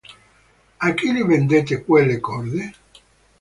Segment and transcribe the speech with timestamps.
[0.87, 2.71] A chi le vendete quelle corde?